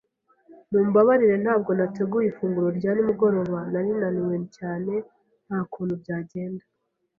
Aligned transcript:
Mumbabarire 0.71 1.35
ntabwo 1.43 1.71
nateguye 1.77 2.27
ifunguro 2.29 2.67
rya 2.77 2.91
nimugoroba. 2.93 3.59
Nari 3.71 3.91
naniwe 3.99 4.35
cyane 4.57 4.93
nta 5.45 5.59
kuntu 5.71 5.93
byagenda. 6.01 6.63